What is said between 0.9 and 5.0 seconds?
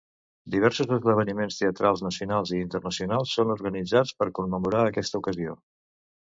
esdeveniments teatrals nacionals i internacionals són organitzats per commemorar